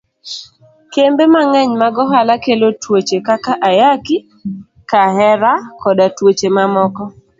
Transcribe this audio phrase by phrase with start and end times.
[0.93, 4.15] Kembe mang'eny mag ohala kelo tuoche kaka ayaki,
[4.89, 7.03] kahera, koda tuoche mamoko.